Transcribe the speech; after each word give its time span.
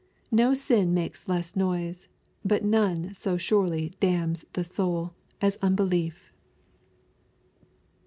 No 0.31 0.55
sin 0.55 0.95
makes 0.95 1.27
less 1.27 1.55
noise, 1.55 2.07
but 2.43 2.63
none 2.65 3.13
so 3.13 3.37
surely 3.37 3.93
damns 3.99 4.47
the 4.53 4.63
soul, 4.63 5.13
as 5.41 5.59
unbelief. 5.61 6.33